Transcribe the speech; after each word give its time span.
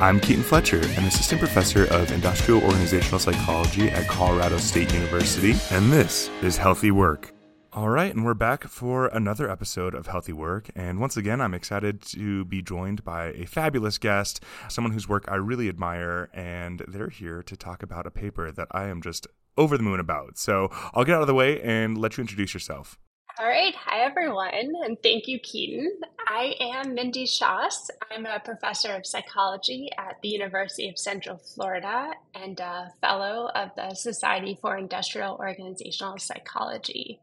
I'm 0.00 0.20
Keaton 0.20 0.44
Fletcher, 0.44 0.76
an 0.76 1.06
assistant 1.06 1.40
professor 1.40 1.92
of 1.92 2.12
industrial 2.12 2.62
organizational 2.62 3.18
psychology 3.18 3.88
at 3.90 4.06
Colorado 4.06 4.56
State 4.58 4.94
University, 4.94 5.56
and 5.72 5.90
this 5.90 6.30
is 6.40 6.56
Healthy 6.56 6.92
Work. 6.92 7.32
All 7.72 7.88
right, 7.88 8.14
and 8.14 8.24
we're 8.24 8.34
back 8.34 8.62
for 8.62 9.08
another 9.08 9.50
episode 9.50 9.96
of 9.96 10.06
Healthy 10.06 10.34
Work. 10.34 10.70
And 10.76 11.00
once 11.00 11.16
again, 11.16 11.40
I'm 11.40 11.52
excited 11.52 12.00
to 12.02 12.44
be 12.44 12.62
joined 12.62 13.02
by 13.02 13.32
a 13.32 13.44
fabulous 13.44 13.98
guest, 13.98 14.40
someone 14.68 14.92
whose 14.92 15.08
work 15.08 15.24
I 15.26 15.34
really 15.34 15.68
admire, 15.68 16.30
and 16.32 16.84
they're 16.86 17.08
here 17.08 17.42
to 17.42 17.56
talk 17.56 17.82
about 17.82 18.06
a 18.06 18.12
paper 18.12 18.52
that 18.52 18.68
I 18.70 18.84
am 18.84 19.02
just 19.02 19.26
over 19.56 19.76
the 19.76 19.82
moon 19.82 19.98
about. 19.98 20.38
So 20.38 20.68
I'll 20.94 21.04
get 21.04 21.16
out 21.16 21.22
of 21.22 21.26
the 21.26 21.34
way 21.34 21.60
and 21.60 21.98
let 21.98 22.16
you 22.16 22.20
introduce 22.20 22.54
yourself. 22.54 22.96
All 23.40 23.46
right. 23.46 23.72
Hi, 23.76 24.00
everyone. 24.00 24.50
And 24.52 24.96
thank 25.00 25.28
you, 25.28 25.38
Keaton. 25.38 26.00
I 26.26 26.56
am 26.58 26.94
Mindy 26.94 27.24
Shoss. 27.24 27.88
I'm 28.10 28.26
a 28.26 28.40
professor 28.40 28.96
of 28.96 29.06
psychology 29.06 29.90
at 29.96 30.16
the 30.20 30.28
University 30.28 30.88
of 30.88 30.98
Central 30.98 31.36
Florida 31.36 32.10
and 32.34 32.58
a 32.58 32.90
fellow 33.00 33.48
of 33.54 33.70
the 33.76 33.94
Society 33.94 34.58
for 34.60 34.76
Industrial 34.76 35.36
Organizational 35.36 36.18
Psychology. 36.18 37.20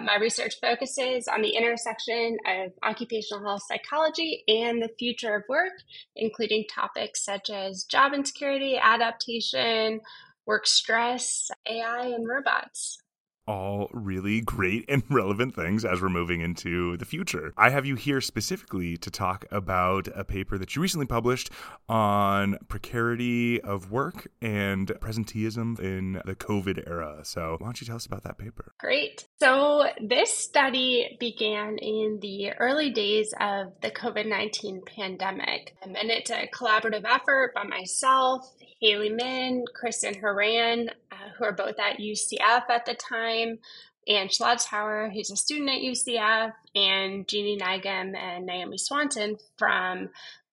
My 0.00 0.16
research 0.16 0.54
focuses 0.60 1.28
on 1.28 1.42
the 1.42 1.54
intersection 1.54 2.38
of 2.44 2.72
occupational 2.82 3.44
health 3.44 3.62
psychology 3.68 4.42
and 4.48 4.82
the 4.82 4.90
future 4.98 5.36
of 5.36 5.44
work, 5.48 5.74
including 6.16 6.64
topics 6.74 7.24
such 7.24 7.50
as 7.50 7.84
job 7.84 8.14
insecurity, 8.14 8.80
adaptation, 8.82 10.00
work 10.44 10.66
stress, 10.66 11.52
AI, 11.68 12.06
and 12.06 12.28
robots 12.28 12.98
all 13.46 13.88
really 13.92 14.40
great 14.40 14.84
and 14.88 15.02
relevant 15.10 15.54
things 15.54 15.84
as 15.84 16.00
we're 16.00 16.08
moving 16.08 16.40
into 16.40 16.96
the 16.96 17.04
future. 17.04 17.52
I 17.56 17.70
have 17.70 17.86
you 17.86 17.96
here 17.96 18.20
specifically 18.20 18.96
to 18.98 19.10
talk 19.10 19.44
about 19.50 20.08
a 20.14 20.24
paper 20.24 20.58
that 20.58 20.76
you 20.76 20.82
recently 20.82 21.06
published 21.06 21.50
on 21.88 22.58
precarity 22.68 23.60
of 23.60 23.90
work 23.90 24.28
and 24.40 24.88
presenteeism 24.88 25.78
in 25.80 26.20
the 26.24 26.34
COVID 26.34 26.86
era. 26.86 27.20
So, 27.24 27.56
why 27.58 27.66
don't 27.66 27.80
you 27.80 27.86
tell 27.86 27.96
us 27.96 28.06
about 28.06 28.22
that 28.24 28.38
paper? 28.38 28.72
Great. 28.78 29.26
So, 29.40 29.86
this 30.00 30.32
study 30.32 31.16
began 31.18 31.78
in 31.78 32.18
the 32.20 32.52
early 32.52 32.90
days 32.90 33.34
of 33.40 33.72
the 33.80 33.90
COVID 33.90 34.28
19 34.28 34.82
pandemic, 34.86 35.76
and 35.82 35.96
it's 35.96 36.30
a 36.30 36.48
collaborative 36.54 37.04
effort 37.04 37.52
by 37.54 37.64
myself, 37.64 38.52
Haley 38.80 39.10
Min, 39.10 39.64
Kristen 39.74 40.14
Horan, 40.20 40.90
who 41.36 41.44
are 41.44 41.52
both 41.52 41.78
at 41.78 41.98
UCF 41.98 42.68
at 42.68 42.86
the 42.86 42.94
time, 42.94 43.58
and 44.06 44.30
Schlotzhauer, 44.30 45.12
who's 45.12 45.30
a 45.30 45.36
student 45.36 45.70
at 45.70 45.82
UCF, 45.82 46.52
and 46.74 47.28
Jeannie 47.28 47.58
Nigam 47.58 48.16
and 48.16 48.46
Naomi 48.46 48.78
Swanson 48.78 49.38
from 49.56 50.10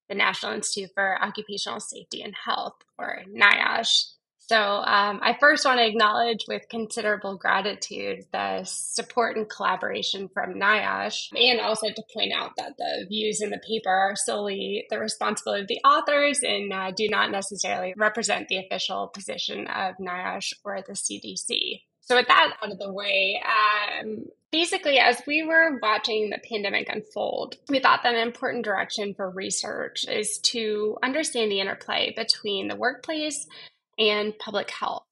the 0.07 0.15
National 0.15 0.53
Institute 0.53 0.91
for 0.93 1.21
Occupational 1.21 1.79
Safety 1.79 2.21
and 2.21 2.35
Health, 2.45 2.75
or 2.97 3.23
NIOSH. 3.27 4.05
So 4.49 4.57
um, 4.57 5.19
I 5.21 5.37
first 5.39 5.63
want 5.63 5.77
to 5.77 5.85
acknowledge 5.85 6.45
with 6.47 6.67
considerable 6.71 7.37
gratitude 7.37 8.25
the 8.33 8.63
support 8.63 9.37
and 9.37 9.47
collaboration 9.47 10.27
from 10.27 10.55
NIOSH, 10.55 11.27
and 11.35 11.59
also 11.59 11.89
to 11.89 12.03
point 12.11 12.33
out 12.33 12.53
that 12.57 12.75
the 12.79 13.05
views 13.07 13.41
in 13.41 13.51
the 13.51 13.59
paper 13.59 13.91
are 13.91 14.15
solely 14.15 14.87
the 14.89 14.97
responsibility 14.97 15.61
of 15.61 15.67
the 15.67 15.87
authors 15.87 16.39
and 16.41 16.73
uh, 16.73 16.89
do 16.89 17.07
not 17.09 17.29
necessarily 17.29 17.93
represent 17.95 18.47
the 18.47 18.57
official 18.57 19.09
position 19.09 19.67
of 19.67 19.93
NIOSH 20.01 20.53
or 20.65 20.81
the 20.81 20.93
CDC. 20.93 21.81
So 22.01 22.15
with 22.15 22.27
that 22.27 22.55
out 22.63 22.71
of 22.71 22.79
the 22.79 22.91
way, 22.91 23.39
um, 23.45 24.25
basically, 24.51 24.97
as 24.97 25.21
we 25.27 25.43
were 25.43 25.77
watching 25.79 26.31
the 26.31 26.39
pandemic 26.49 26.89
unfold, 26.89 27.57
we 27.69 27.77
thought 27.77 28.01
that 28.01 28.15
an 28.15 28.27
important 28.27 28.65
direction 28.65 29.13
for 29.13 29.29
research 29.29 30.07
is 30.07 30.39
to 30.39 30.97
understand 31.03 31.51
the 31.51 31.59
interplay 31.59 32.15
between 32.17 32.67
the 32.67 32.75
workplace 32.75 33.45
and 33.99 34.37
public 34.39 34.71
health. 34.71 35.03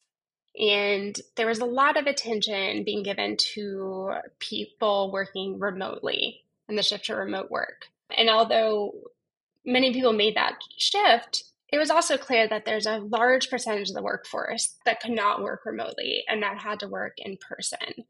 And 0.59 1.20
there 1.36 1.46
was 1.46 1.59
a 1.59 1.66
lot 1.66 1.98
of 1.98 2.08
attention 2.08 2.84
being 2.84 3.03
given 3.03 3.38
to 3.53 4.14
people 4.40 5.12
working 5.12 5.59
remotely 5.59 6.44
and 6.68 6.78
the 6.78 6.84
shift 6.84 7.06
to 7.06 7.16
remote 7.16 7.52
work. 7.52 7.86
And 8.18 8.30
although 8.30 8.94
many 9.66 9.94
people 9.94 10.14
made 10.14 10.36
that 10.36 10.56
shift, 10.78 11.44
it 11.70 11.78
was 11.78 11.92
also 11.92 12.18
clear 12.18 12.48
that 12.48 12.66
there's 12.66 12.86
a 12.86 13.00
large 13.00 13.50
percentage 13.50 13.90
of 13.90 13.96
the 13.96 14.02
workforce 14.02 14.75
that 14.86 15.02
could 15.02 15.12
not 15.12 15.44
work 15.44 15.66
remotely 15.66 16.24
and 16.28 16.42
that 16.42 16.58
had 16.58 16.80
to 16.80 16.88
work 16.88 17.14
in 17.18 17.38
person. 17.38 18.06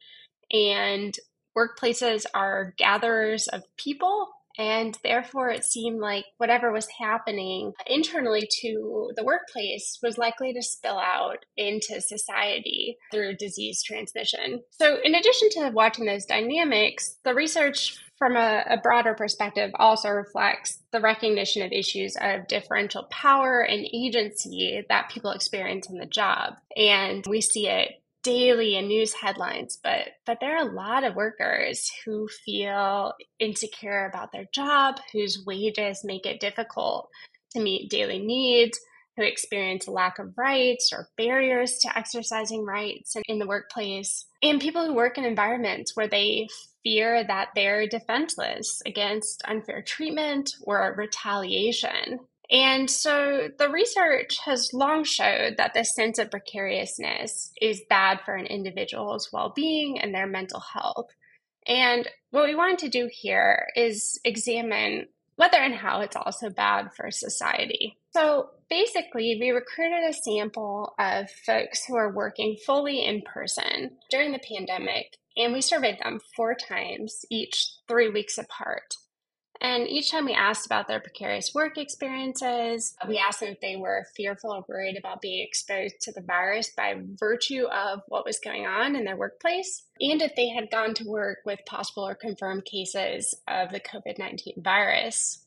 And 0.52 1.18
workplaces 1.58 2.26
are 2.34 2.76
gatherers 2.78 3.48
of 3.48 3.64
people 3.78 4.30
and 4.58 4.98
therefore, 5.04 5.50
it 5.50 5.64
seemed 5.64 6.00
like 6.00 6.26
whatever 6.38 6.72
was 6.72 6.88
happening 7.00 7.74
internally 7.86 8.48
to 8.62 9.12
the 9.16 9.24
workplace 9.24 10.00
was 10.02 10.18
likely 10.18 10.54
to 10.54 10.62
spill 10.64 10.98
out 10.98 11.46
into 11.56 12.02
society 12.02 12.98
through 13.12 13.36
disease 13.36 13.84
transmission. 13.84 14.62
So, 14.72 14.98
in 15.04 15.16
addition 15.16 15.50
to 15.52 15.70
watching 15.70 16.06
those 16.06 16.26
dynamics, 16.26 17.18
the 17.24 17.34
research 17.34 17.98
from 18.18 18.36
a, 18.36 18.64
a, 18.68 18.78
broader 18.78 19.14
perspective 19.14 19.70
also 19.76 20.10
reflects 20.10 20.82
the 20.92 21.00
recognition 21.00 21.62
of 21.62 21.72
issues 21.72 22.18
of 22.20 22.48
differential 22.48 23.04
power 23.12 23.62
and 23.62 23.86
agency 23.94 24.84
that 24.90 25.10
people 25.10 25.32
experience 25.32 25.88
in 25.88 26.00
the 26.00 26.06
job. 26.08 26.56
And 26.76 27.24
we 27.28 27.42
see 27.42 27.68
it 27.68 27.92
daily 28.28 28.76
in 28.76 28.88
news 28.88 29.14
headlines, 29.14 29.80
but 29.82 30.10
but 30.26 30.40
there 30.42 30.58
are 30.58 30.68
a 30.68 30.74
lot 30.74 31.06
of 31.06 31.16
workers 31.16 31.90
who 32.04 32.28
feel 32.28 33.14
insecure 33.40 34.06
about 34.06 34.34
their 34.34 34.48
job, 34.54 35.00
whose 35.14 35.46
wages 35.46 36.04
make 36.04 36.26
it 36.26 36.42
difficult 36.42 37.10
to 37.54 37.62
meet 37.62 37.90
daily 37.90 38.20
needs, 38.20 38.78
who 39.16 39.24
experience 39.24 39.88
a 39.88 39.92
lack 39.92 40.20
of 40.20 40.38
rights 40.38 40.92
or 40.92 41.08
barriers 41.16 41.80
to 41.80 41.98
exercising 41.98 42.66
rights 42.66 43.16
in 43.30 43.40
the 43.40 43.48
workplace, 43.48 44.26
and 44.44 44.60
people 44.60 44.86
who 44.86 44.94
work 44.94 45.18
in 45.18 45.24
environments 45.24 45.96
where 45.96 46.10
they 46.10 46.50
fear 46.84 47.24
that 47.24 47.50
they're 47.56 47.88
defenseless 47.88 48.82
against 48.86 49.42
unfair 49.46 49.82
treatment 49.82 50.52
or 50.64 50.94
retaliation. 50.98 52.20
And 52.50 52.90
so 52.90 53.50
the 53.58 53.70
research 53.70 54.40
has 54.46 54.74
long 54.74 55.04
showed 55.04 55.56
that 55.58 55.74
this 55.74 55.94
sense 55.94 56.18
of 56.18 56.32
precariousness 56.32 57.52
is 57.62 57.84
bad 57.90 58.22
for 58.24 58.36
an 58.36 58.46
individual's 58.46 59.30
well 59.34 59.52
being 59.54 60.00
and 60.00 60.14
their 60.14 60.28
mental 60.28 60.62
health. 60.62 61.10
And 61.68 62.08
what 62.32 62.46
we 62.46 62.56
wanted 62.56 62.80
to 62.80 62.90
do 62.90 63.10
here 63.12 63.68
is 63.76 64.20
examine 64.24 65.08
whether 65.36 65.58
and 65.58 65.76
how 65.76 66.02
it's 66.02 66.16
also 66.16 66.50
bad 66.50 66.94
for 66.96 67.12
society. 67.12 67.98
So 68.12 68.50
basically, 68.70 69.38
we 69.40 69.52
recruited 69.52 70.10
a 70.10 70.14
sample 70.14 70.96
of 70.98 71.30
folks 71.46 71.86
who 71.86 71.96
are 71.96 72.12
working 72.12 72.58
fully 72.66 73.06
in 73.06 73.22
person 73.22 73.98
during 74.10 74.32
the 74.32 74.40
pandemic, 74.40 75.18
and 75.36 75.54
we 75.54 75.62
surveyed 75.62 76.00
them 76.02 76.20
four 76.36 76.56
times, 76.56 77.26
each 77.30 77.76
three 77.88 78.10
weeks 78.10 78.38
apart. 78.38 78.96
And 79.62 79.88
each 79.88 80.12
time 80.12 80.26
we 80.26 80.34
asked 80.34 80.66
about 80.66 80.88
their 80.88 81.00
precarious 81.00 81.54
work 81.54 81.78
experiences, 81.78 82.96
we 83.08 83.18
asked 83.18 83.40
them 83.40 83.50
if 83.50 83.62
they 83.62 83.76
were 83.76 84.06
fearful 84.16 84.52
or 84.52 84.66
worried 84.68 84.98
about 84.98 85.22
being 85.22 85.46
exposed 85.46 85.96
to 86.02 86.12
the 86.12 86.22
virus 86.22 86.70
by 86.76 86.96
virtue 87.20 87.66
of 87.66 88.02
what 88.08 88.26
was 88.26 88.40
going 88.40 88.66
on 88.66 88.96
in 88.96 89.04
their 89.04 89.18
workplace, 89.18 89.84
and 90.00 90.22
if 90.22 90.36
they 90.36 90.50
had 90.50 90.70
gone 90.70 90.94
to 90.96 91.08
work 91.08 91.40
with 91.46 91.60
possible 91.66 92.08
or 92.08 92.16
confirmed 92.16 92.66
cases 92.66 93.34
of 93.48 93.72
the 93.72 93.80
COVID 93.80 94.20
19 94.20 94.56
virus. 94.58 95.44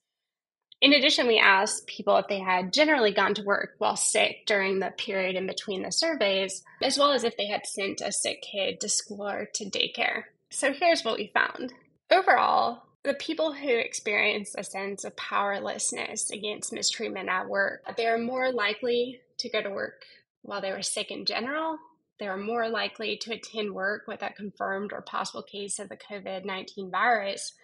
In 0.80 0.94
addition, 0.94 1.26
we 1.26 1.38
asked 1.38 1.86
people 1.86 2.16
if 2.16 2.26
they 2.28 2.38
had 2.38 2.72
generally 2.72 3.12
gone 3.12 3.34
to 3.34 3.42
work 3.42 3.74
while 3.78 3.96
sick 3.96 4.46
during 4.46 4.78
the 4.78 4.90
period 4.96 5.36
in 5.36 5.46
between 5.46 5.82
the 5.82 5.92
surveys, 5.92 6.62
as 6.82 6.98
well 6.98 7.12
as 7.12 7.22
if 7.22 7.36
they 7.36 7.46
had 7.46 7.66
sent 7.66 8.00
a 8.00 8.10
sick 8.10 8.42
kid 8.42 8.80
to 8.80 8.88
school 8.88 9.28
or 9.28 9.44
to 9.54 9.66
daycare. 9.66 10.24
So 10.48 10.72
here's 10.72 11.04
what 11.04 11.18
we 11.18 11.30
found. 11.34 11.74
Overall, 12.10 12.82
the 13.02 13.14
people 13.14 13.52
who 13.52 13.68
experience 13.68 14.54
a 14.56 14.64
sense 14.64 15.04
of 15.04 15.16
powerlessness 15.16 16.30
against 16.30 16.72
mistreatment 16.72 17.28
at 17.28 17.48
work, 17.48 17.82
they're 17.96 18.18
more 18.18 18.52
likely 18.52 19.20
to 19.38 19.48
go 19.48 19.62
to 19.62 19.70
work 19.70 20.04
while 20.42 20.60
they 20.60 20.72
were 20.72 20.82
sick 20.82 21.10
in 21.10 21.24
general. 21.24 21.78
They're 22.18 22.36
more 22.36 22.68
likely 22.68 23.16
to 23.22 23.32
attend 23.32 23.72
work 23.72 24.02
with 24.06 24.22
a 24.22 24.30
confirmed 24.30 24.92
or 24.92 25.00
possible 25.00 25.42
case 25.42 25.78
of 25.78 25.88
the 25.88 25.96
COVID 25.96 26.44
19 26.44 26.90
virus. 26.90 27.54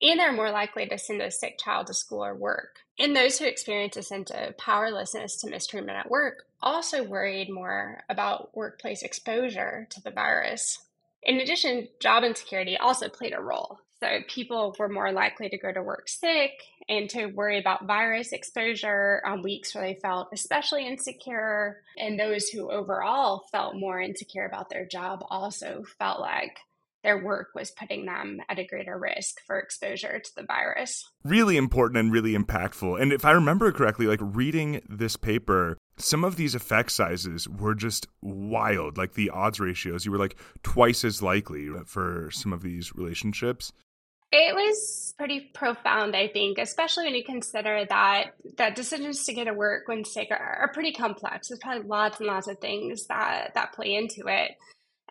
And 0.00 0.18
they're 0.18 0.32
more 0.32 0.50
likely 0.50 0.86
to 0.86 0.98
send 0.98 1.22
a 1.22 1.30
sick 1.30 1.60
child 1.60 1.86
to 1.86 1.94
school 1.94 2.24
or 2.24 2.34
work. 2.34 2.80
And 2.98 3.14
those 3.14 3.38
who 3.38 3.44
experience 3.44 3.96
a 3.96 4.02
sense 4.02 4.32
of 4.34 4.58
powerlessness 4.58 5.36
to 5.36 5.50
mistreatment 5.50 5.96
at 5.96 6.10
work 6.10 6.46
also 6.60 7.04
worried 7.04 7.48
more 7.48 8.02
about 8.08 8.56
workplace 8.56 9.02
exposure 9.02 9.86
to 9.90 10.02
the 10.02 10.10
virus. 10.10 10.80
In 11.22 11.36
addition, 11.36 11.86
job 12.00 12.24
insecurity 12.24 12.76
also 12.76 13.08
played 13.08 13.32
a 13.32 13.40
role. 13.40 13.78
So 14.02 14.18
people 14.26 14.74
were 14.80 14.88
more 14.88 15.12
likely 15.12 15.48
to 15.48 15.56
go 15.56 15.72
to 15.72 15.80
work 15.80 16.08
sick 16.08 16.50
and 16.88 17.08
to 17.10 17.26
worry 17.26 17.60
about 17.60 17.86
virus 17.86 18.32
exposure 18.32 19.22
on 19.24 19.42
weeks 19.42 19.76
where 19.76 19.84
they 19.84 20.00
felt 20.02 20.30
especially 20.32 20.88
insecure. 20.88 21.82
And 21.96 22.18
those 22.18 22.48
who 22.48 22.68
overall 22.68 23.44
felt 23.52 23.76
more 23.76 24.00
insecure 24.00 24.44
about 24.44 24.70
their 24.70 24.84
job 24.84 25.24
also 25.30 25.84
felt 26.00 26.18
like 26.18 26.58
their 27.04 27.22
work 27.22 27.50
was 27.54 27.70
putting 27.70 28.04
them 28.06 28.40
at 28.48 28.58
a 28.58 28.66
greater 28.66 28.98
risk 28.98 29.40
for 29.46 29.60
exposure 29.60 30.18
to 30.18 30.30
the 30.34 30.46
virus. 30.46 31.08
Really 31.22 31.56
important 31.56 31.98
and 31.98 32.12
really 32.12 32.34
impactful. 32.34 33.00
And 33.00 33.12
if 33.12 33.24
I 33.24 33.30
remember 33.30 33.70
correctly, 33.70 34.06
like 34.06 34.20
reading 34.20 34.82
this 34.88 35.16
paper, 35.16 35.78
some 35.96 36.24
of 36.24 36.34
these 36.34 36.56
effect 36.56 36.90
sizes 36.90 37.48
were 37.48 37.76
just 37.76 38.08
wild. 38.20 38.98
Like 38.98 39.14
the 39.14 39.30
odds 39.30 39.60
ratios, 39.60 40.04
you 40.04 40.10
were 40.10 40.18
like 40.18 40.36
twice 40.64 41.04
as 41.04 41.22
likely 41.22 41.68
for 41.86 42.30
some 42.32 42.52
of 42.52 42.62
these 42.62 42.96
relationships. 42.96 43.72
It 44.32 44.54
was 44.54 45.14
pretty 45.18 45.50
profound, 45.52 46.16
I 46.16 46.28
think, 46.28 46.56
especially 46.56 47.04
when 47.04 47.14
you 47.14 47.24
consider 47.24 47.84
that 47.88 48.32
that 48.56 48.74
decisions 48.74 49.24
to 49.26 49.34
get 49.34 49.44
to 49.44 49.52
work 49.52 49.88
when 49.88 50.04
sick 50.04 50.28
are, 50.30 50.38
are 50.62 50.72
pretty 50.72 50.92
complex. 50.92 51.48
There's 51.48 51.60
probably 51.60 51.86
lots 51.86 52.18
and 52.18 52.26
lots 52.26 52.48
of 52.48 52.58
things 52.58 53.06
that 53.08 53.52
that 53.54 53.74
play 53.74 53.94
into 53.94 54.22
it. 54.28 54.52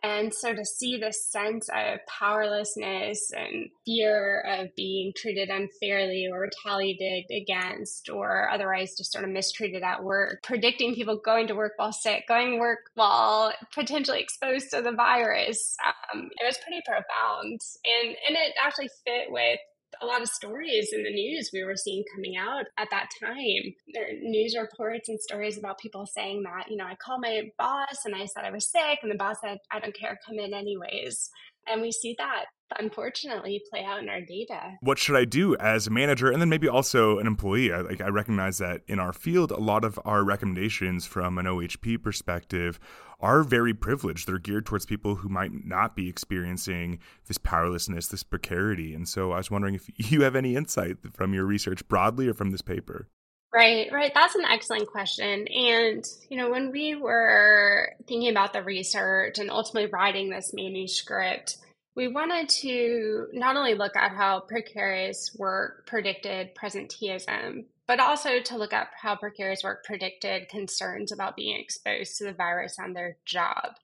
And 0.04 0.34
so 0.34 0.54
to 0.54 0.66
see 0.66 0.98
this 0.98 1.30
sense 1.30 1.70
of 1.70 2.00
powerlessness 2.08 3.32
and 3.36 3.70
fear 3.86 4.42
of 4.42 4.76
being 4.76 5.14
treated 5.16 5.50
unfairly 5.50 6.28
or 6.32 6.42
retaliated 6.42 7.26
against 7.32 8.10
or 8.10 8.50
otherwise 8.50 8.96
just 8.98 9.12
sort 9.12 9.26
of 9.26 9.30
mistreated 9.30 9.84
at 9.84 10.04
work, 10.04 10.42
predicting 10.44 10.96
people 10.96 11.22
going 11.24 11.48
to 11.48 11.56
work 11.56 11.74
while 11.78 11.94
sick, 11.94 12.24
going 12.28 12.54
to 12.54 12.58
work 12.58 12.80
while 12.96 13.54
potentially 13.74 14.22
exposed 14.22 14.72
to 14.72 14.82
the 14.82 14.92
virus, 14.92 15.76
um, 15.86 16.30
it 16.40 16.46
was 16.46 16.58
pretty 16.66 16.82
profound. 16.86 17.60
And, 17.86 18.16
and 18.28 18.36
it 18.36 18.54
actually 18.64 18.90
fit 19.06 19.28
with 19.30 19.60
a 20.02 20.06
lot 20.06 20.22
of 20.22 20.28
stories 20.30 20.94
in 20.94 21.04
the 21.04 21.14
news 21.14 21.52
we 21.54 21.64
were 21.64 21.76
seeing 21.76 22.04
coming 22.14 22.38
out 22.38 22.66
at 22.78 22.90
that 22.92 23.10
time. 23.22 23.74
There 23.94 24.08
are 24.08 24.14
news 24.22 24.56
reports 24.60 25.10
and 25.10 25.20
stories 25.20 25.58
about 25.58 25.80
people 25.80 26.06
saying 26.06 26.44
that, 26.44 26.70
you 26.70 26.78
know, 26.78 26.86
I 26.86 26.96
called 26.96 27.22
my 27.22 27.52
boss 27.58 28.06
and 28.06 28.16
I 28.16 28.26
said 28.26 28.46
I 28.46 28.52
was 28.52 28.70
sick, 28.70 29.00
and 29.02 29.12
the 29.12 29.16
boss 29.16 29.38
said, 29.42 29.58
I 29.72 29.80
don't 29.80 29.98
care, 29.98 30.20
come 30.26 30.40
in 30.40 30.54
anyways. 30.54 31.30
And 31.68 31.82
we 31.82 31.92
see 31.92 32.16
that 32.18 32.46
unfortunately 32.80 33.62
play 33.70 33.84
out 33.84 34.02
in 34.02 34.10
our 34.10 34.22
data. 34.22 34.78
What 34.82 34.98
should 34.98 35.16
I 35.16 35.26
do 35.26 35.56
as 35.58 35.88
a 35.88 35.92
manager 35.92 36.32
and 36.32 36.42
then 36.42 36.50
maybe 36.50 36.68
also 36.68 37.20
an 37.20 37.28
employee? 37.28 37.72
I, 37.72 37.82
like 37.82 38.02
I 38.02 38.08
recognize 38.08 38.58
that 38.60 38.82
in 38.88 39.00
our 39.00 39.14
field, 39.14 39.52
a 39.52 39.60
lot 39.60 39.84
of 39.84 40.00
our 40.06 40.24
recommendations 40.24 41.06
from 41.06 41.38
an 41.38 41.46
OHP 41.46 42.02
perspective 42.02 42.80
are 43.20 43.44
very 43.44 43.74
privileged. 43.74 44.28
They're 44.28 44.40
geared 44.40 44.66
towards 44.66 44.86
people 44.86 45.16
who 45.16 45.30
might 45.30 45.52
not 45.66 45.96
be 45.96 46.10
experiencing 46.10 47.00
this 47.28 47.38
powerlessness, 47.38 48.08
this 48.08 48.24
precarity. 48.24 48.94
And 48.94 49.08
so 49.08 49.32
I 49.32 49.38
was 49.38 49.52
wondering 49.52 49.76
if 49.76 49.90
you 50.12 50.24
have 50.24 50.36
any 50.36 50.56
insight 50.56 50.98
from 51.14 51.34
your 51.34 51.46
research 51.46 51.88
broadly 51.88 52.28
or 52.28 52.34
from 52.34 52.52
this 52.52 52.62
paper. 52.62 53.08
Right, 53.54 53.92
right. 53.92 54.14
That's 54.14 54.36
an 54.36 54.46
excellent 54.46 54.88
question. 54.88 55.46
And, 55.50 56.06
you 56.30 56.38
know, 56.38 56.50
when 56.50 56.72
we 56.72 56.96
were 56.96 57.94
thinking 58.08 58.30
about 58.30 58.54
the 58.54 58.64
research 58.64 59.40
and 59.40 59.50
ultimately 59.50 59.90
writing 59.92 60.30
this 60.30 60.54
manuscript, 60.54 61.58
we 61.94 62.08
wanted 62.08 62.48
to 62.48 63.28
not 63.34 63.58
only 63.58 63.74
look 63.74 63.98
at 63.98 64.12
how 64.12 64.40
precarious 64.40 65.36
work 65.38 65.86
predicted 65.86 66.56
presenteeism, 66.56 67.66
but 67.88 68.00
also 68.00 68.40
to 68.40 68.58
look 68.58 68.72
at 68.72 68.88
how 69.02 69.18
precarious 69.18 69.64
work 69.66 69.84
predicted 69.84 70.48
concerns 70.48 71.12
about 71.12 71.36
being 71.36 71.60
exposed 71.60 72.18
to 72.18 72.24
the 72.24 72.34
virus 72.34 72.78
on 72.80 72.94
their 72.94 73.18
job. 73.26 73.76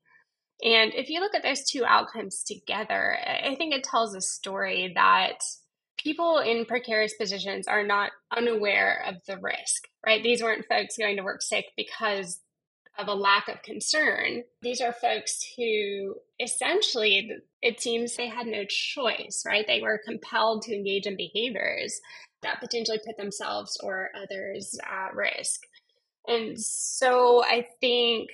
And 0.64 0.94
if 0.94 1.10
you 1.10 1.20
look 1.20 1.36
at 1.36 1.44
those 1.44 1.70
two 1.70 1.84
outcomes 1.86 2.42
together, 2.44 3.18
I 3.22 3.54
think 3.56 3.74
it 3.74 3.84
tells 3.84 4.16
a 4.16 4.22
story 4.22 4.94
that 4.96 5.40
people 6.08 6.38
in 6.38 6.64
precarious 6.64 7.14
positions 7.16 7.68
are 7.68 7.86
not 7.86 8.12
unaware 8.32 9.04
of 9.06 9.16
the 9.28 9.38
risk, 9.40 9.90
right? 10.06 10.24
These 10.24 10.42
weren't 10.42 10.66
folks 10.66 10.98
going 10.98 11.18
to 11.18 11.22
work 11.22 11.42
sick 11.42 11.66
because 11.76 12.40
of 12.98 13.10
a 13.10 13.14
lack 13.14 13.50
of 13.50 13.62
concern. 13.62 14.44
These 14.62 14.80
are 14.80 14.94
folks 14.94 15.46
who 15.58 16.16
essentially, 16.40 17.30
it 17.62 17.82
seems 17.82 18.16
they 18.16 18.30
had 18.30 18.48
no 18.48 18.64
choice, 18.64 19.44
right? 19.46 19.68
They 19.68 19.82
were 19.82 20.00
compelled 20.06 20.62
to 20.62 20.74
engage 20.74 21.08
in 21.08 21.18
behaviors 21.18 22.00
that 22.42 22.62
potentially 22.62 23.02
put 23.06 23.18
themselves 23.18 23.78
or 23.84 24.10
others 24.16 24.80
at 24.90 25.14
risk. 25.14 25.60
And 26.26 26.58
so 26.58 27.44
I 27.44 27.68
think 27.82 28.30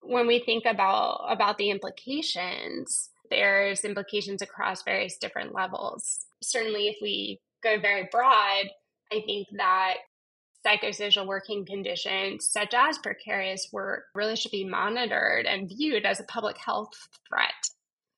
when 0.00 0.26
we 0.26 0.38
think 0.38 0.64
about 0.64 1.26
about 1.28 1.58
the 1.58 1.68
implications, 1.68 3.10
there's 3.32 3.84
implications 3.84 4.42
across 4.42 4.82
various 4.82 5.16
different 5.16 5.54
levels. 5.54 6.26
Certainly 6.42 6.88
if 6.88 6.96
we 7.00 7.40
go 7.62 7.80
very 7.80 8.08
broad, 8.12 8.66
I 9.10 9.22
think 9.24 9.48
that 9.56 9.94
psychosocial 10.64 11.26
working 11.26 11.64
conditions, 11.64 12.48
such 12.50 12.74
as 12.74 12.98
precarious 12.98 13.68
work, 13.72 14.04
really 14.14 14.36
should 14.36 14.52
be 14.52 14.64
monitored 14.64 15.46
and 15.46 15.68
viewed 15.68 16.04
as 16.04 16.20
a 16.20 16.24
public 16.24 16.56
health 16.58 16.92
threat. 17.28 17.50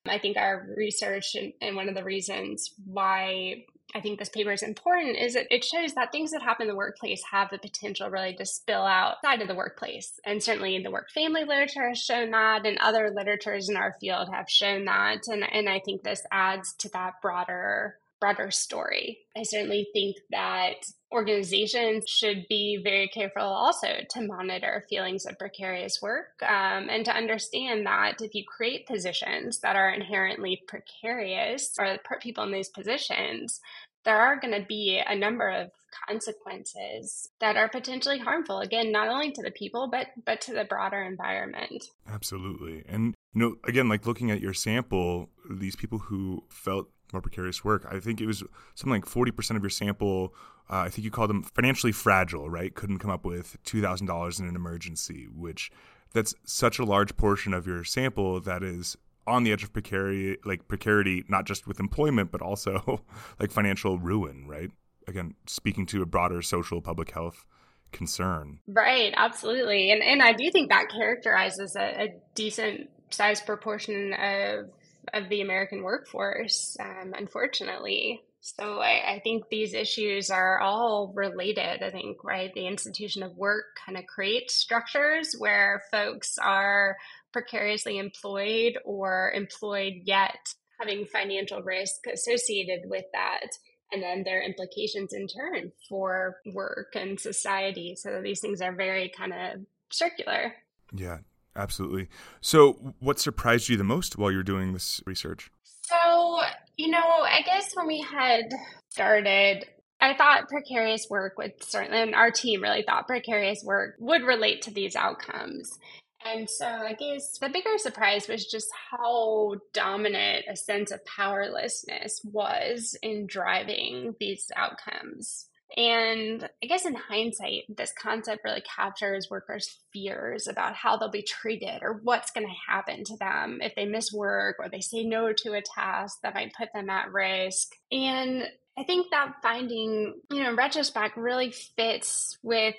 I 0.06 0.18
think 0.18 0.36
our 0.36 0.66
research 0.76 1.34
and, 1.34 1.52
and 1.62 1.76
one 1.76 1.88
of 1.88 1.94
the 1.94 2.04
reasons 2.04 2.74
why 2.84 3.64
I 3.94 4.00
think 4.00 4.18
this 4.18 4.28
paper 4.28 4.50
is 4.50 4.62
important 4.62 5.16
is 5.16 5.34
that 5.34 5.46
it 5.50 5.64
shows 5.64 5.94
that 5.94 6.10
things 6.10 6.32
that 6.32 6.42
happen 6.42 6.64
in 6.64 6.68
the 6.68 6.76
workplace 6.76 7.22
have 7.30 7.50
the 7.50 7.58
potential 7.58 8.10
really 8.10 8.34
to 8.34 8.44
spill 8.44 8.82
outside 8.82 9.40
of 9.40 9.46
the 9.46 9.54
workplace. 9.54 10.18
And 10.24 10.42
certainly 10.42 10.80
the 10.82 10.90
work 10.90 11.10
family 11.10 11.44
literature 11.44 11.88
has 11.88 12.02
shown 12.02 12.32
that, 12.32 12.66
and 12.66 12.76
other 12.78 13.12
literatures 13.14 13.68
in 13.68 13.76
our 13.76 13.94
field 14.00 14.28
have 14.32 14.50
shown 14.50 14.86
that. 14.86 15.20
And, 15.28 15.44
and 15.44 15.68
I 15.68 15.80
think 15.84 16.02
this 16.02 16.22
adds 16.32 16.74
to 16.80 16.88
that 16.92 17.14
broader 17.22 17.96
broader 18.24 18.50
story. 18.50 19.18
I 19.36 19.42
certainly 19.42 19.86
think 19.92 20.16
that 20.30 20.76
organizations 21.12 22.04
should 22.08 22.46
be 22.48 22.80
very 22.82 23.06
careful 23.08 23.42
also 23.42 23.88
to 24.08 24.26
monitor 24.26 24.86
feelings 24.88 25.26
of 25.26 25.38
precarious 25.38 26.00
work 26.00 26.42
um, 26.42 26.88
and 26.88 27.04
to 27.04 27.14
understand 27.14 27.84
that 27.84 28.22
if 28.22 28.34
you 28.34 28.44
create 28.48 28.86
positions 28.86 29.60
that 29.60 29.76
are 29.76 29.90
inherently 29.90 30.62
precarious 30.66 31.74
or 31.78 31.98
put 32.08 32.22
people 32.22 32.44
in 32.44 32.52
these 32.52 32.70
positions, 32.70 33.60
there 34.06 34.18
are 34.18 34.40
going 34.40 34.58
to 34.58 34.66
be 34.66 35.02
a 35.06 35.14
number 35.14 35.50
of 35.50 35.70
consequences 36.08 37.28
that 37.40 37.58
are 37.58 37.68
potentially 37.68 38.18
harmful 38.18 38.58
again 38.60 38.90
not 38.90 39.08
only 39.08 39.30
to 39.30 39.42
the 39.42 39.50
people 39.52 39.88
but 39.88 40.08
but 40.26 40.40
to 40.40 40.52
the 40.52 40.64
broader 40.64 41.00
environment 41.00 41.84
absolutely 42.08 42.82
and 42.88 43.14
you 43.32 43.40
know 43.40 43.54
again 43.68 43.88
like 43.88 44.04
looking 44.04 44.28
at 44.32 44.40
your 44.40 44.52
sample 44.52 45.28
these 45.48 45.76
people 45.76 45.98
who 45.98 46.42
felt 46.48 46.88
more 47.14 47.22
precarious 47.22 47.64
work. 47.64 47.86
I 47.90 48.00
think 48.00 48.20
it 48.20 48.26
was 48.26 48.42
something 48.74 48.92
like 48.92 49.06
40% 49.06 49.56
of 49.56 49.62
your 49.62 49.70
sample, 49.70 50.34
uh, 50.70 50.78
I 50.78 50.88
think 50.88 51.04
you 51.04 51.10
called 51.10 51.30
them 51.30 51.42
financially 51.42 51.92
fragile, 51.92 52.48
right? 52.48 52.74
Couldn't 52.74 52.98
come 52.98 53.10
up 53.10 53.24
with 53.24 53.56
$2,000 53.64 54.40
in 54.40 54.48
an 54.48 54.56
emergency, 54.56 55.28
which 55.34 55.70
that's 56.12 56.34
such 56.44 56.78
a 56.78 56.84
large 56.84 57.16
portion 57.16 57.52
of 57.52 57.66
your 57.66 57.84
sample 57.84 58.40
that 58.40 58.62
is 58.62 58.96
on 59.26 59.44
the 59.44 59.52
edge 59.52 59.62
of 59.62 59.72
precarity, 59.72 60.36
like 60.44 60.68
precarity, 60.68 61.24
not 61.28 61.44
just 61.46 61.66
with 61.66 61.80
employment, 61.80 62.30
but 62.30 62.40
also 62.40 63.02
like 63.40 63.50
financial 63.50 63.98
ruin, 63.98 64.46
right? 64.46 64.70
Again, 65.06 65.34
speaking 65.46 65.86
to 65.86 66.02
a 66.02 66.06
broader 66.06 66.40
social 66.40 66.80
public 66.80 67.10
health 67.10 67.44
concern. 67.92 68.60
Right, 68.66 69.12
absolutely. 69.16 69.90
And 69.90 70.02
and 70.02 70.22
I 70.22 70.32
do 70.32 70.50
think 70.50 70.70
that 70.70 70.88
characterizes 70.90 71.76
a, 71.76 72.04
a 72.04 72.08
decent 72.34 72.90
sized 73.10 73.46
proportion 73.46 74.12
of 74.14 74.70
of 75.12 75.28
the 75.28 75.40
American 75.40 75.82
workforce, 75.82 76.76
um, 76.80 77.12
unfortunately. 77.16 78.22
So 78.40 78.78
I, 78.78 79.14
I, 79.14 79.20
think 79.24 79.48
these 79.48 79.72
issues 79.72 80.28
are 80.30 80.58
all 80.60 81.12
related. 81.14 81.82
I 81.82 81.90
think, 81.90 82.22
right, 82.22 82.52
the 82.52 82.66
institution 82.66 83.22
of 83.22 83.36
work 83.38 83.64
kind 83.86 83.96
of 83.96 84.06
creates 84.06 84.54
structures 84.54 85.34
where 85.38 85.82
folks 85.90 86.36
are 86.36 86.96
precariously 87.32 87.96
employed 87.96 88.78
or 88.84 89.32
employed 89.34 89.94
yet 90.04 90.36
having 90.78 91.06
financial 91.06 91.62
risk 91.62 92.06
associated 92.12 92.88
with 92.90 93.04
that. 93.14 93.46
And 93.92 94.02
then 94.02 94.24
their 94.24 94.42
implications 94.42 95.14
in 95.14 95.26
turn 95.26 95.72
for 95.88 96.36
work 96.52 96.94
and 96.94 97.18
society. 97.18 97.94
So 97.96 98.20
these 98.22 98.40
things 98.40 98.60
are 98.60 98.74
very 98.74 99.08
kind 99.08 99.32
of 99.32 99.60
circular. 99.90 100.54
Yeah, 100.92 101.18
Absolutely. 101.56 102.08
So, 102.40 102.94
what 102.98 103.18
surprised 103.18 103.68
you 103.68 103.76
the 103.76 103.84
most 103.84 104.18
while 104.18 104.30
you're 104.30 104.42
doing 104.42 104.72
this 104.72 105.00
research? 105.06 105.50
So, 105.82 106.40
you 106.76 106.90
know, 106.90 106.98
I 106.98 107.42
guess 107.42 107.70
when 107.74 107.86
we 107.86 108.00
had 108.00 108.44
started, 108.90 109.64
I 110.00 110.16
thought 110.16 110.48
precarious 110.48 111.06
work 111.08 111.38
would 111.38 111.62
certainly, 111.62 112.02
and 112.02 112.14
our 112.14 112.30
team 112.30 112.62
really 112.62 112.82
thought 112.82 113.06
precarious 113.06 113.62
work 113.64 113.94
would 113.98 114.22
relate 114.22 114.62
to 114.62 114.72
these 114.72 114.96
outcomes. 114.96 115.78
And 116.24 116.48
so 116.48 116.66
I 116.66 116.94
guess 116.94 117.38
the 117.38 117.50
bigger 117.50 117.76
surprise 117.76 118.28
was 118.28 118.46
just 118.46 118.68
how 118.90 119.56
dominant 119.72 120.46
a 120.50 120.56
sense 120.56 120.90
of 120.90 121.04
powerlessness 121.04 122.20
was 122.24 122.96
in 123.02 123.26
driving 123.26 124.14
these 124.18 124.50
outcomes. 124.56 125.48
And 125.76 126.48
I 126.62 126.66
guess 126.66 126.86
in 126.86 126.94
hindsight, 126.94 127.64
this 127.76 127.92
concept 128.00 128.42
really 128.44 128.62
captures 128.62 129.28
workers' 129.28 129.80
fears 129.92 130.46
about 130.46 130.74
how 130.74 130.96
they'll 130.96 131.10
be 131.10 131.22
treated 131.22 131.82
or 131.82 132.00
what's 132.02 132.30
going 132.30 132.46
to 132.46 132.72
happen 132.72 133.02
to 133.04 133.16
them 133.16 133.58
if 133.60 133.74
they 133.74 133.84
miss 133.84 134.12
work 134.12 134.56
or 134.60 134.68
they 134.68 134.80
say 134.80 135.02
no 135.02 135.32
to 135.32 135.54
a 135.54 135.62
task 135.62 136.18
that 136.22 136.34
might 136.34 136.54
put 136.54 136.68
them 136.72 136.90
at 136.90 137.12
risk. 137.12 137.72
And 137.90 138.44
I 138.78 138.84
think 138.84 139.08
that 139.10 139.34
finding, 139.42 140.14
you 140.30 140.42
know, 140.42 140.50
in 140.50 140.56
retrospect, 140.56 141.16
really 141.16 141.50
fits 141.50 142.38
with 142.42 142.74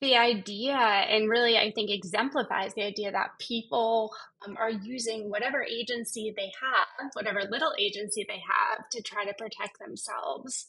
the 0.00 0.16
idea 0.16 0.72
and 0.72 1.28
really 1.28 1.58
i 1.58 1.70
think 1.72 1.90
exemplifies 1.90 2.72
the 2.74 2.82
idea 2.82 3.12
that 3.12 3.38
people 3.38 4.10
um, 4.46 4.56
are 4.58 4.70
using 4.70 5.28
whatever 5.28 5.62
agency 5.62 6.32
they 6.34 6.50
have 6.60 7.10
whatever 7.12 7.42
little 7.50 7.72
agency 7.78 8.24
they 8.26 8.40
have 8.48 8.88
to 8.88 9.02
try 9.02 9.24
to 9.24 9.34
protect 9.34 9.78
themselves 9.78 10.66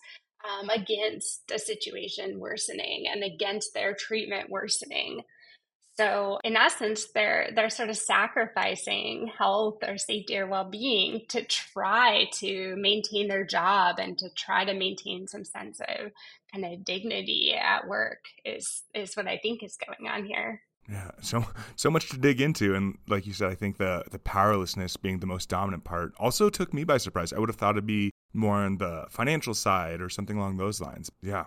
um, 0.50 0.70
against 0.70 1.52
a 1.52 1.60
situation 1.60 2.40
worsening 2.40 3.06
and 3.12 3.24
against 3.24 3.74
their 3.74 3.94
treatment 3.94 4.50
worsening 4.50 5.22
so 5.98 6.40
in 6.44 6.56
essence 6.56 7.08
they're 7.14 7.50
they're 7.54 7.70
sort 7.70 7.90
of 7.90 7.98
sacrificing 7.98 9.32
health 9.38 9.80
or 9.88 9.98
safety 9.98 10.38
or 10.38 10.48
well-being 10.48 11.22
to 11.30 11.44
try 11.44 12.28
to 12.34 12.76
maintain 12.78 13.28
their 13.28 13.46
job 13.46 14.00
and 14.00 14.18
to 14.18 14.30
try 14.36 14.64
to 14.64 14.74
maintain 14.74 15.28
some 15.28 15.44
sense 15.44 15.80
of 15.82 16.12
kind 16.54 16.66
of 16.66 16.86
dignity 16.86 17.54
at 17.54 17.88
work 17.88 18.24
is 18.46 18.84
is 18.96 19.16
what 19.16 19.28
I 19.28 19.38
think 19.38 19.64
is 19.64 19.78
going 19.78 20.10
on 20.10 20.26
here. 20.26 20.62
Yeah, 20.90 21.12
so 21.22 21.46
so 21.76 21.92
much 21.92 22.10
to 22.10 22.18
dig 22.18 22.42
into, 22.42 22.74
and 22.76 22.98
like 23.08 23.28
you 23.28 23.34
said, 23.34 23.52
I 23.52 23.56
think 23.56 23.78
the 23.78 24.04
the 24.12 24.20
powerlessness 24.20 24.98
being 24.98 25.20
the 25.20 25.28
most 25.28 25.50
dominant 25.50 25.84
part 25.84 26.14
also 26.18 26.50
took 26.50 26.74
me 26.74 26.84
by 26.84 26.98
surprise. 26.98 27.32
I 27.32 27.40
would 27.40 27.50
have 27.50 27.58
thought 27.58 27.76
it'd 27.76 27.86
be 27.86 28.12
more 28.34 28.58
on 28.58 28.78
the 28.78 29.06
financial 29.10 29.54
side 29.54 30.02
or 30.02 30.10
something 30.10 30.38
along 30.38 30.58
those 30.58 30.82
lines. 30.82 31.12
Yeah. 31.22 31.46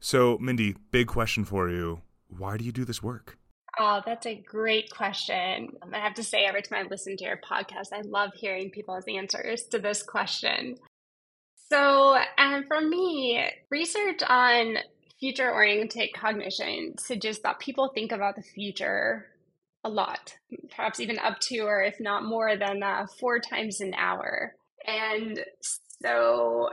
So, 0.00 0.38
Mindy, 0.38 0.76
big 0.90 1.06
question 1.06 1.44
for 1.44 1.68
you: 1.68 2.02
Why 2.28 2.56
do 2.56 2.64
you 2.64 2.72
do 2.72 2.84
this 2.84 3.02
work? 3.02 3.38
Oh, 3.78 4.00
that's 4.04 4.26
a 4.26 4.34
great 4.34 4.90
question. 4.90 5.76
I 5.92 5.98
have 5.98 6.14
to 6.14 6.22
say, 6.22 6.44
every 6.46 6.62
time 6.62 6.86
I 6.86 6.88
listen 6.88 7.16
to 7.18 7.24
your 7.24 7.36
podcast, 7.36 7.92
I 7.92 8.00
love 8.00 8.30
hearing 8.34 8.70
people's 8.70 9.04
answers 9.06 9.64
to 9.64 9.78
this 9.78 10.02
question. 10.02 10.76
So, 11.68 12.16
um, 12.38 12.64
for 12.68 12.80
me, 12.80 13.44
research 13.70 14.22
on 14.26 14.78
future 15.20 15.50
oriented 15.50 16.10
cognition 16.14 16.96
suggests 16.98 17.42
that 17.42 17.58
people 17.58 17.90
think 17.94 18.12
about 18.12 18.36
the 18.36 18.42
future 18.42 19.26
a 19.84 19.88
lot, 19.88 20.34
perhaps 20.74 21.00
even 21.00 21.18
up 21.18 21.38
to, 21.40 21.60
or 21.60 21.82
if 21.82 22.00
not 22.00 22.24
more 22.24 22.56
than 22.56 22.82
uh, 22.82 23.06
four 23.18 23.40
times 23.40 23.80
an 23.80 23.94
hour. 23.94 24.54
And 24.86 25.44
so, 26.00 26.70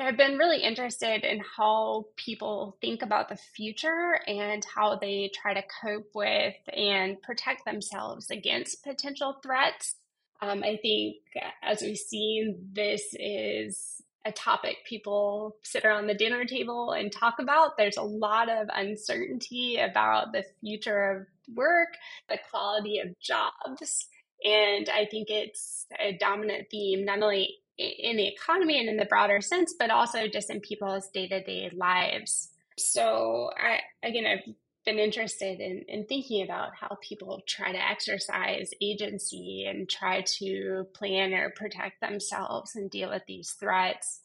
I've 0.00 0.16
been 0.16 0.38
really 0.38 0.62
interested 0.62 1.24
in 1.24 1.42
how 1.56 2.06
people 2.16 2.78
think 2.80 3.02
about 3.02 3.28
the 3.28 3.36
future 3.36 4.18
and 4.26 4.64
how 4.64 4.96
they 4.96 5.30
try 5.34 5.52
to 5.52 5.62
cope 5.82 6.08
with 6.14 6.54
and 6.72 7.20
protect 7.20 7.66
themselves 7.66 8.30
against 8.30 8.82
potential 8.82 9.36
threats. 9.42 9.96
Um, 10.40 10.62
I 10.62 10.78
think, 10.80 11.16
as 11.62 11.82
we've 11.82 11.98
seen, 11.98 12.70
this 12.72 13.02
is 13.12 14.00
a 14.24 14.32
topic 14.32 14.76
people 14.86 15.56
sit 15.62 15.84
around 15.84 16.06
the 16.06 16.14
dinner 16.14 16.44
table 16.44 16.92
and 16.92 17.12
talk 17.12 17.34
about. 17.38 17.76
There's 17.76 17.96
a 17.96 18.02
lot 18.02 18.48
of 18.48 18.68
uncertainty 18.74 19.76
about 19.76 20.32
the 20.32 20.44
future 20.60 21.10
of 21.10 21.56
work, 21.56 21.94
the 22.28 22.38
quality 22.50 23.00
of 23.00 23.18
jobs. 23.20 24.08
And 24.44 24.88
I 24.88 25.06
think 25.06 25.28
it's 25.30 25.86
a 25.98 26.16
dominant 26.16 26.68
theme, 26.70 27.04
not 27.04 27.22
only 27.22 27.56
in 27.78 28.16
the 28.16 28.28
economy 28.28 28.78
and 28.78 28.88
in 28.88 28.96
the 28.96 29.06
broader 29.06 29.40
sense, 29.40 29.74
but 29.78 29.90
also 29.90 30.26
just 30.28 30.50
in 30.50 30.60
people's 30.60 31.08
day 31.08 31.28
to 31.28 31.42
day 31.42 31.70
lives. 31.74 32.50
So, 32.78 33.50
I, 33.56 33.80
again, 34.06 34.24
I've 34.26 34.54
been 34.84 34.98
interested 34.98 35.60
in, 35.60 35.84
in 35.88 36.06
thinking 36.06 36.42
about 36.42 36.74
how 36.74 36.96
people 37.02 37.42
try 37.46 37.72
to 37.72 37.90
exercise 37.90 38.70
agency 38.80 39.66
and 39.68 39.88
try 39.88 40.22
to 40.38 40.86
plan 40.94 41.34
or 41.34 41.50
protect 41.50 42.00
themselves 42.00 42.76
and 42.76 42.90
deal 42.90 43.10
with 43.10 43.22
these 43.26 43.50
threats. 43.52 44.20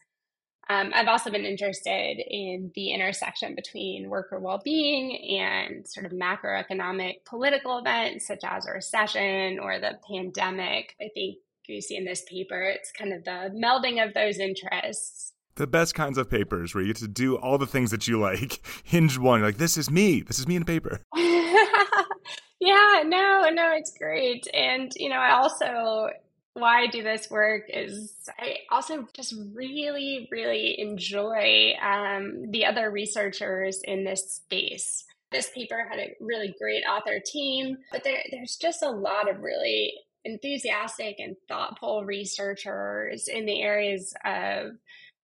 Um, 0.67 0.91
I've 0.95 1.07
also 1.07 1.29
been 1.29 1.45
interested 1.45 2.17
in 2.27 2.71
the 2.73 2.91
intersection 2.91 3.55
between 3.55 4.09
worker 4.09 4.39
well 4.39 4.61
being 4.63 5.39
and 5.39 5.87
sort 5.87 6.05
of 6.05 6.11
macroeconomic 6.11 7.23
political 7.25 7.77
events 7.77 8.27
such 8.27 8.43
as 8.43 8.65
a 8.65 8.71
recession 8.71 9.59
or 9.59 9.79
the 9.79 9.99
pandemic. 10.09 10.95
I 10.99 11.09
think 11.13 11.37
you 11.67 11.81
see 11.81 11.97
in 11.97 12.05
this 12.05 12.23
paper, 12.27 12.61
it's 12.61 12.91
kind 12.91 13.13
of 13.13 13.23
the 13.23 13.51
melding 13.55 14.05
of 14.05 14.13
those 14.13 14.39
interests 14.39 15.33
the 15.55 15.67
best 15.67 15.95
kinds 15.95 16.17
of 16.17 16.29
papers 16.29 16.75
where 16.75 16.83
you 16.83 16.89
get 16.93 16.97
to 16.97 17.07
do 17.07 17.37
all 17.37 17.57
the 17.57 17.65
things 17.65 17.91
that 17.91 18.07
you 18.07 18.19
like. 18.19 18.61
Hinge 18.83 19.17
one, 19.17 19.41
like 19.41 19.57
this 19.57 19.77
is 19.77 19.89
me. 19.89 20.21
This 20.21 20.39
is 20.39 20.47
me 20.47 20.57
in 20.57 20.61
a 20.61 20.65
paper. 20.65 21.01
yeah, 21.15 23.03
no, 23.05 23.49
no, 23.51 23.71
it's 23.73 23.93
great. 23.97 24.47
And 24.53 24.91
you 24.95 25.09
know, 25.09 25.17
I 25.17 25.31
also 25.31 26.09
why 26.55 26.83
I 26.83 26.87
do 26.87 27.03
this 27.03 27.29
work 27.29 27.63
is 27.67 28.13
I 28.39 28.55
also 28.71 29.05
just 29.13 29.35
really, 29.53 30.27
really 30.31 30.79
enjoy 30.79 31.73
um, 31.81 32.49
the 32.51 32.65
other 32.65 32.89
researchers 32.89 33.81
in 33.83 34.05
this 34.05 34.35
space. 34.35 35.03
This 35.31 35.49
paper 35.49 35.85
had 35.89 35.99
a 35.99 36.15
really 36.21 36.55
great 36.57 36.83
author 36.89 37.19
team, 37.23 37.77
but 37.91 38.05
there, 38.05 38.23
there's 38.31 38.55
just 38.55 38.83
a 38.83 38.89
lot 38.89 39.29
of 39.29 39.41
really 39.41 39.93
enthusiastic 40.23 41.17
and 41.19 41.35
thoughtful 41.49 42.05
researchers 42.05 43.27
in 43.27 43.45
the 43.45 43.61
areas 43.61 44.13
of 44.23 44.71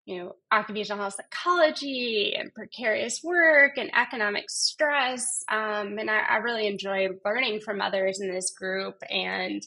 you 0.05 0.17
know, 0.17 0.35
occupational 0.51 1.00
health 1.00 1.15
psychology 1.15 2.35
and 2.38 2.53
precarious 2.53 3.21
work 3.23 3.77
and 3.77 3.91
economic 3.95 4.50
stress. 4.50 5.43
Um, 5.47 5.97
and 6.00 6.09
I, 6.09 6.21
I, 6.29 6.35
really 6.38 6.67
enjoy 6.67 7.09
learning 7.23 7.61
from 7.61 7.81
others 7.81 8.19
in 8.19 8.29
this 8.29 8.51
group 8.51 8.95
and 9.09 9.61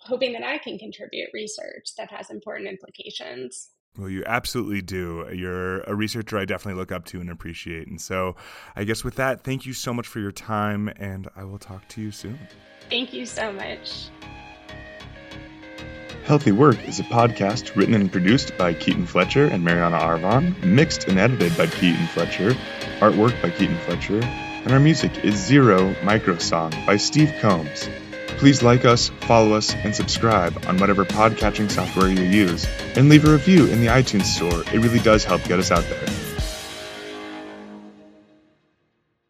hoping 0.00 0.32
that 0.32 0.42
I 0.42 0.58
can 0.58 0.78
contribute 0.78 1.28
research 1.32 1.94
that 1.96 2.10
has 2.10 2.30
important 2.30 2.68
implications. 2.68 3.68
Well, 3.98 4.08
you 4.08 4.22
absolutely 4.24 4.82
do. 4.82 5.28
You're 5.32 5.80
a 5.80 5.94
researcher 5.94 6.38
I 6.38 6.44
definitely 6.44 6.78
look 6.78 6.92
up 6.92 7.04
to 7.06 7.20
and 7.20 7.28
appreciate. 7.28 7.88
And 7.88 8.00
so, 8.00 8.36
I 8.76 8.84
guess 8.84 9.02
with 9.02 9.16
that, 9.16 9.42
thank 9.42 9.66
you 9.66 9.72
so 9.72 9.92
much 9.92 10.06
for 10.06 10.20
your 10.20 10.32
time, 10.32 10.88
and 10.96 11.28
I 11.34 11.44
will 11.44 11.58
talk 11.58 11.86
to 11.88 12.00
you 12.00 12.12
soon. 12.12 12.38
Thank 12.88 13.12
you 13.12 13.26
so 13.26 13.52
much. 13.52 14.10
Healthy 16.24 16.52
Work 16.52 16.86
is 16.86 17.00
a 17.00 17.04
podcast 17.04 17.74
written 17.74 17.94
and 17.94 18.12
produced 18.12 18.56
by 18.56 18.72
Keaton 18.72 19.06
Fletcher 19.06 19.46
and 19.46 19.64
Mariana 19.64 19.98
Arvon, 19.98 20.62
mixed 20.62 21.08
and 21.08 21.18
edited 21.18 21.56
by 21.56 21.66
Keaton 21.66 22.06
Fletcher, 22.08 22.54
artwork 23.00 23.40
by 23.42 23.50
Keaton 23.50 23.78
Fletcher, 23.78 24.20
and 24.22 24.70
our 24.72 24.78
music 24.78 25.24
is 25.24 25.34
Zero 25.34 25.94
Micro 26.04 26.38
Song 26.38 26.70
by 26.86 26.96
Steve 26.96 27.34
Combs. 27.40 27.88
Please 28.38 28.62
like 28.62 28.84
us, 28.84 29.08
follow 29.20 29.52
us, 29.52 29.74
and 29.74 29.94
subscribe 29.94 30.64
on 30.66 30.78
whatever 30.78 31.04
podcatching 31.04 31.70
software 31.70 32.08
you 32.08 32.22
use, 32.22 32.66
and 32.96 33.08
leave 33.08 33.24
a 33.24 33.32
review 33.32 33.66
in 33.66 33.80
the 33.80 33.88
iTunes 33.88 34.24
store. 34.24 34.62
It 34.74 34.80
really 34.80 35.00
does 35.00 35.24
help 35.24 35.42
get 35.44 35.58
us 35.58 35.70
out 35.70 35.84
there. 35.84 36.19